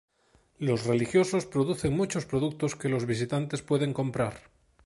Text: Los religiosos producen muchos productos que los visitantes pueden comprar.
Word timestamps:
Los 0.57 0.87
religiosos 0.87 1.45
producen 1.45 1.95
muchos 1.95 2.25
productos 2.25 2.75
que 2.75 2.89
los 2.89 3.05
visitantes 3.05 3.61
pueden 3.61 3.93
comprar. 3.93 4.33